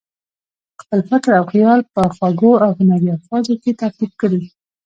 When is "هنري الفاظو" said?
2.79-3.53